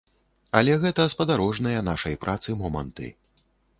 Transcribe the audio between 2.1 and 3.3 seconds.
працы моманты.